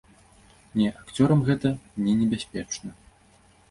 Не, 0.79 0.87
акцёрам 1.03 1.45
гэта 1.51 1.75
не 2.09 2.19
небяспечна. 2.25 2.89